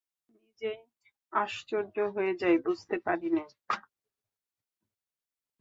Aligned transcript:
নিজেই 0.35 0.79
আশ্চর্য 1.33 1.95
হয়ে 2.15 2.33
যাই, 2.41 2.57
বুঝতে 2.65 2.95
পারি 3.05 3.29
নে। 3.35 3.43